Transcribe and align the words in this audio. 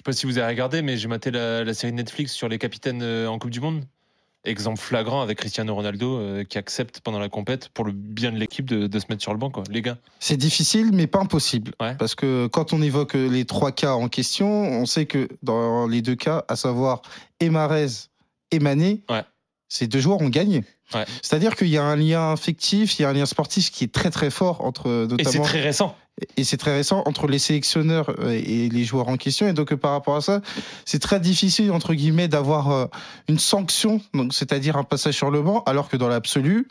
sais 0.00 0.04
pas 0.04 0.12
si 0.12 0.26
vous 0.26 0.38
avez 0.38 0.48
regardé, 0.48 0.82
mais 0.82 0.96
j'ai 0.96 1.08
maté 1.08 1.30
la, 1.30 1.62
la 1.64 1.74
série 1.74 1.92
Netflix 1.92 2.32
sur 2.32 2.48
les 2.48 2.58
capitaines 2.58 3.02
euh, 3.02 3.28
en 3.28 3.38
Coupe 3.38 3.50
du 3.50 3.60
Monde. 3.60 3.84
Exemple 4.44 4.80
flagrant 4.80 5.20
avec 5.20 5.36
Cristiano 5.36 5.74
Ronaldo 5.74 6.16
euh, 6.16 6.44
qui 6.44 6.56
accepte 6.56 7.00
pendant 7.00 7.18
la 7.18 7.28
compète 7.28 7.68
pour 7.68 7.84
le 7.84 7.92
bien 7.92 8.32
de 8.32 8.38
l'équipe 8.38 8.64
de, 8.64 8.86
de 8.86 8.98
se 8.98 9.04
mettre 9.10 9.20
sur 9.20 9.32
le 9.32 9.38
banc, 9.38 9.50
quoi. 9.50 9.64
Les 9.70 9.82
gars. 9.82 9.98
C'est 10.18 10.38
difficile, 10.38 10.92
mais 10.94 11.06
pas 11.06 11.20
impossible. 11.20 11.72
Ouais. 11.78 11.94
Parce 11.96 12.14
que 12.14 12.46
quand 12.46 12.72
on 12.72 12.80
évoque 12.80 13.12
les 13.12 13.44
trois 13.44 13.70
cas 13.70 13.92
en 13.92 14.08
question, 14.08 14.48
on 14.48 14.86
sait 14.86 15.04
que 15.04 15.28
dans 15.42 15.86
les 15.86 16.00
deux 16.00 16.14
cas, 16.16 16.46
à 16.48 16.56
savoir 16.56 17.02
Emarez 17.40 18.08
et 18.50 18.58
Mané, 18.60 19.02
Ouais. 19.10 19.22
Ces 19.70 19.86
deux 19.86 20.00
joueurs 20.00 20.20
ont 20.20 20.28
gagné. 20.28 20.62
Ouais. 20.94 21.06
C'est-à-dire 21.22 21.56
qu'il 21.56 21.68
y 21.68 21.78
a 21.78 21.82
un 21.82 21.96
lien 21.96 22.32
affectif, 22.32 22.98
il 22.98 23.02
y 23.02 23.04
a 23.06 23.08
un 23.08 23.14
lien 23.14 23.24
sportif 23.24 23.70
qui 23.70 23.84
est 23.84 23.92
très 23.92 24.10
très 24.10 24.28
fort 24.28 24.62
entre 24.62 24.88
Et 24.88 25.08
c'est 25.08 25.24
notamment 25.24 25.44
très 25.44 25.60
récent. 25.62 25.96
et 26.36 26.44
c'est 26.44 26.58
très 26.58 26.74
récent 26.74 27.02
entre 27.06 27.26
les 27.28 27.38
sélectionneurs 27.38 28.12
euh, 28.18 28.32
et 28.32 28.68
les 28.68 28.84
joueurs 28.84 29.08
en 29.08 29.16
question. 29.16 29.48
Et 29.48 29.54
donc, 29.54 29.72
euh, 29.72 29.76
par 29.78 29.92
rapport 29.92 30.16
à 30.16 30.20
ça, 30.20 30.42
c'est 30.84 30.98
très 30.98 31.20
difficile, 31.20 31.72
entre 31.72 31.94
guillemets, 31.94 32.28
d'avoir 32.28 32.70
euh, 32.70 32.86
une 33.28 33.38
sanction, 33.38 34.02
donc 34.12 34.34
c'est-à-dire 34.34 34.76
un 34.76 34.84
passage 34.84 35.14
sur 35.14 35.30
le 35.30 35.40
banc, 35.40 35.62
alors 35.64 35.88
que 35.88 35.96
dans 35.96 36.08
l'absolu, 36.08 36.66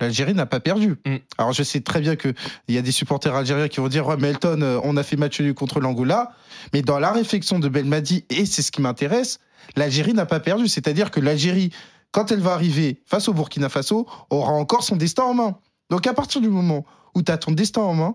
l'Algérie 0.00 0.34
n'a 0.34 0.46
pas 0.46 0.60
perdu. 0.60 0.96
Mm. 1.06 1.16
Alors, 1.38 1.52
je 1.52 1.62
sais 1.62 1.80
très 1.80 2.00
bien 2.00 2.16
qu'il 2.16 2.34
y 2.68 2.78
a 2.78 2.82
des 2.82 2.92
supporters 2.92 3.34
algériens 3.34 3.68
qui 3.68 3.80
vont 3.80 3.88
dire 3.88 4.06
Ouais, 4.06 4.16
mais 4.18 4.28
Elton, 4.28 4.60
euh, 4.62 4.80
on 4.84 4.96
a 4.96 5.02
fait 5.02 5.16
match 5.16 5.40
nul 5.40 5.54
contre 5.54 5.80
l'Angola. 5.80 6.32
Mais 6.72 6.82
dans 6.82 6.98
la 6.98 7.12
réflexion 7.12 7.58
de 7.58 7.68
Belmadi, 7.68 8.24
et 8.30 8.46
c'est 8.46 8.62
ce 8.62 8.72
qui 8.72 8.80
m'intéresse, 8.80 9.40
l'Algérie 9.76 10.14
n'a 10.14 10.26
pas 10.26 10.40
perdu. 10.40 10.68
C'est-à-dire 10.68 11.10
que 11.10 11.20
l'Algérie, 11.20 11.70
quand 12.12 12.30
elle 12.30 12.40
va 12.40 12.52
arriver 12.52 13.02
face 13.06 13.28
au 13.28 13.34
Burkina 13.34 13.68
Faso, 13.68 14.06
aura 14.30 14.52
encore 14.52 14.84
son 14.84 14.96
destin 14.96 15.24
en 15.24 15.34
main. 15.34 15.56
Donc, 15.90 16.06
à 16.06 16.14
partir 16.14 16.40
du 16.40 16.48
moment 16.48 16.84
où 17.14 17.22
tu 17.22 17.32
as 17.32 17.38
ton 17.38 17.52
destin 17.52 17.82
en 17.82 17.94
main, 17.94 18.14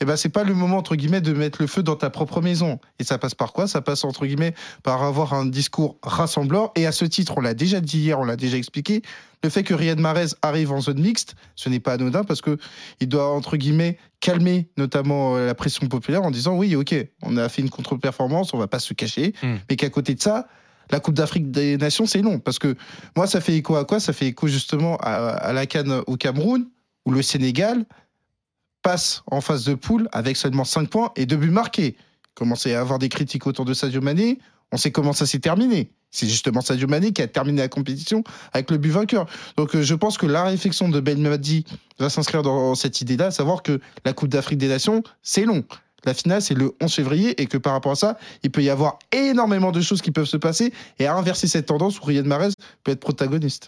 eh 0.00 0.06
ben 0.06 0.16
c'est 0.16 0.30
pas 0.30 0.42
le 0.42 0.54
moment 0.54 0.78
entre 0.78 0.96
guillemets 0.96 1.20
de 1.20 1.34
mettre 1.34 1.60
le 1.60 1.66
feu 1.66 1.82
dans 1.82 1.96
ta 1.96 2.08
propre 2.08 2.40
maison. 2.40 2.78
Et 2.98 3.04
ça 3.04 3.18
passe 3.18 3.34
par 3.34 3.52
quoi? 3.52 3.68
Ça 3.68 3.82
passe 3.82 4.04
entre 4.04 4.24
guillemets 4.24 4.54
par 4.82 5.02
avoir 5.02 5.34
un 5.34 5.44
discours 5.44 5.98
rassemblant. 6.02 6.72
Et 6.76 6.86
à 6.86 6.92
ce 6.92 7.04
titre, 7.04 7.34
on 7.36 7.40
l'a 7.42 7.52
déjà 7.52 7.80
dit 7.80 7.98
hier, 7.98 8.18
on 8.18 8.24
l'a 8.24 8.36
déjà 8.36 8.56
expliqué, 8.56 9.02
le 9.44 9.50
fait 9.50 9.64
que 9.64 9.74
Riyad 9.74 10.00
Mahrez 10.00 10.28
arrive 10.40 10.72
en 10.72 10.80
zone 10.80 10.98
mixte, 11.00 11.34
ce 11.56 11.68
n'est 11.68 11.78
pas 11.78 11.92
anodin 11.92 12.24
parce 12.24 12.40
que 12.40 12.56
il 13.00 13.08
doit 13.08 13.28
entre 13.28 13.58
guillemets 13.58 13.98
calmer 14.20 14.70
notamment 14.78 15.36
euh, 15.36 15.46
la 15.46 15.54
pression 15.54 15.86
populaire 15.88 16.22
en 16.22 16.30
disant 16.30 16.56
oui, 16.56 16.74
ok, 16.74 16.94
on 17.22 17.36
a 17.36 17.46
fait 17.50 17.60
une 17.60 17.68
contre-performance, 17.70 18.54
on 18.54 18.58
va 18.58 18.68
pas 18.68 18.78
se 18.78 18.94
cacher, 18.94 19.34
Mm. 19.42 19.56
mais 19.68 19.76
qu'à 19.76 19.90
côté 19.90 20.14
de 20.14 20.22
ça. 20.22 20.48
La 20.90 21.00
Coupe 21.00 21.14
d'Afrique 21.14 21.50
des 21.50 21.76
Nations, 21.76 22.06
c'est 22.06 22.22
long. 22.22 22.38
Parce 22.38 22.58
que 22.58 22.76
moi, 23.16 23.26
ça 23.26 23.40
fait 23.40 23.56
écho 23.56 23.76
à 23.76 23.84
quoi? 23.84 24.00
Ça 24.00 24.12
fait 24.12 24.26
écho 24.26 24.46
justement 24.46 24.96
à, 25.00 25.52
la 25.52 25.66
Cannes 25.66 26.02
au 26.06 26.16
Cameroun, 26.16 26.66
où 27.04 27.10
le 27.10 27.22
Sénégal 27.22 27.84
passe 28.82 29.22
en 29.30 29.40
phase 29.40 29.64
de 29.64 29.74
poule 29.74 30.08
avec 30.12 30.36
seulement 30.36 30.64
5 30.64 30.88
points 30.88 31.12
et 31.16 31.26
2 31.26 31.36
buts 31.36 31.50
marqués. 31.50 31.96
Commencer 32.34 32.74
à 32.74 32.80
avoir 32.80 32.98
des 32.98 33.08
critiques 33.08 33.46
autour 33.46 33.64
de 33.64 33.74
Sadio 33.74 34.00
Mané, 34.00 34.38
on 34.72 34.76
sait 34.76 34.90
comment 34.90 35.12
ça 35.12 35.26
s'est 35.26 35.38
terminé. 35.38 35.90
C'est 36.10 36.28
justement 36.28 36.60
Sadio 36.60 36.86
Mané 36.86 37.12
qui 37.12 37.22
a 37.22 37.26
terminé 37.26 37.62
la 37.62 37.68
compétition 37.68 38.22
avec 38.52 38.70
le 38.70 38.78
but 38.78 38.90
vainqueur. 38.90 39.26
Donc 39.56 39.74
euh, 39.74 39.82
je 39.82 39.94
pense 39.94 40.18
que 40.18 40.26
la 40.26 40.44
réflexion 40.44 40.88
de 40.88 41.00
Ben 41.00 41.20
Madi 41.20 41.64
va 41.98 42.08
s'inscrire 42.08 42.42
dans 42.42 42.74
cette 42.74 43.00
idée-là, 43.00 43.30
savoir 43.30 43.62
que 43.62 43.80
la 44.04 44.12
Coupe 44.12 44.28
d'Afrique 44.28 44.58
des 44.58 44.68
Nations, 44.68 45.02
c'est 45.22 45.44
long. 45.44 45.64
La 46.06 46.14
finale, 46.14 46.40
c'est 46.40 46.54
le 46.54 46.72
11 46.80 46.94
février 46.94 47.40
et 47.40 47.46
que 47.46 47.58
par 47.58 47.72
rapport 47.72 47.92
à 47.92 47.96
ça, 47.96 48.18
il 48.44 48.50
peut 48.50 48.62
y 48.62 48.70
avoir 48.70 48.98
énormément 49.12 49.72
de 49.72 49.80
choses 49.80 50.00
qui 50.00 50.12
peuvent 50.12 50.24
se 50.24 50.36
passer 50.36 50.72
et 50.98 51.06
à 51.06 51.14
inverser 51.14 51.48
cette 51.48 51.66
tendance 51.66 52.00
où 52.00 52.04
Riyad 52.04 52.24
Mahrez 52.24 52.50
peut 52.84 52.92
être 52.92 53.00
protagoniste. 53.00 53.64